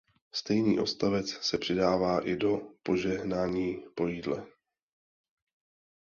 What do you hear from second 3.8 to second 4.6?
po jídle.